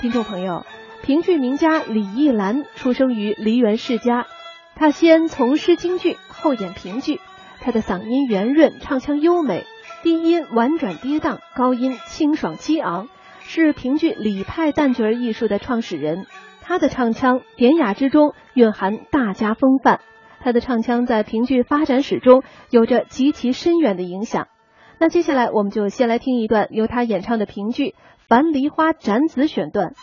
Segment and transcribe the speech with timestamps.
[0.00, 0.64] 听众朋友，
[1.02, 4.28] 评剧名家李艺兰出生于梨园世家，
[4.76, 7.20] 她先从师京剧，后演评剧。
[7.60, 9.64] 她的嗓音圆润，唱腔优美，
[10.04, 13.08] 低音婉转跌宕，高音清爽激昂，
[13.40, 16.26] 是评剧李派旦角艺术的创始人。
[16.60, 19.98] 她的唱腔典雅之中蕴含大家风范，
[20.38, 24.46] 她的唱腔在评剧发展史中有着极其深远的影响。
[25.00, 27.96] 那接下来我们就先来听一段由她演唱的评剧。
[28.28, 29.94] 《樊梨花斩子》选段。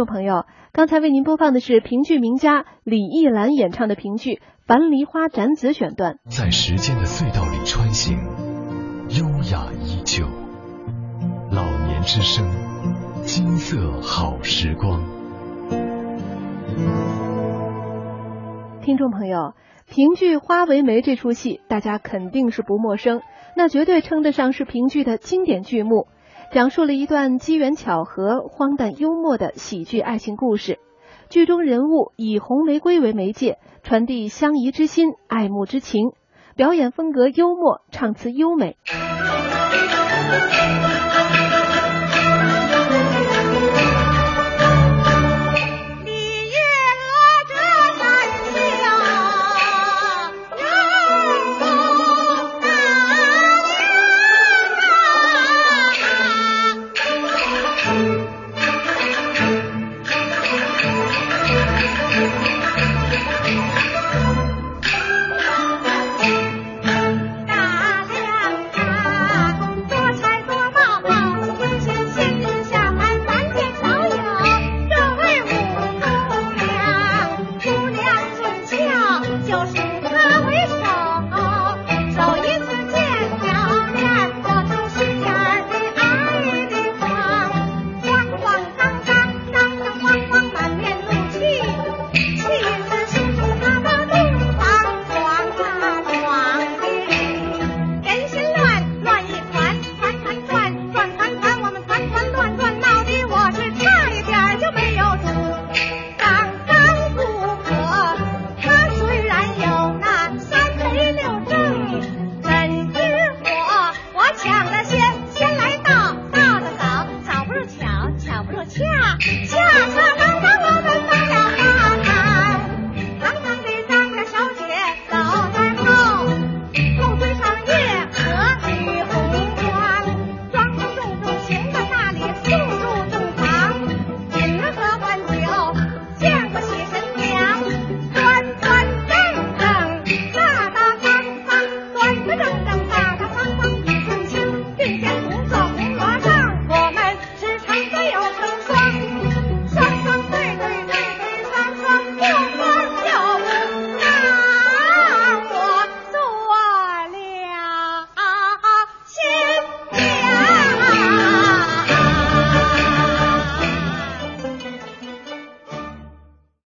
[0.00, 4.36] 众朋友，刚才为您播放的是评剧名家李艺兰演唱的评剧
[4.66, 6.16] 《樊梨花斩子》选段。
[6.30, 8.16] 在时间的隧道里穿行，
[9.10, 10.24] 优雅依旧。
[11.52, 12.48] 老年之声，
[13.24, 15.04] 金色好时光。
[18.80, 19.52] 听众朋友，
[19.86, 23.20] 评剧《花为媒》这出戏，大家肯定是不陌生，
[23.54, 26.06] 那绝对称得上是评剧的经典剧目。
[26.52, 30.80] 讲述了一段机缘巧合、荒诞幽默的喜剧爱情故事。
[31.28, 36.10] 剧中人物以红玫瑰为媒介，传递相宜之心、爱慕之情，
[36.56, 38.76] 表演风格幽默，唱词优美。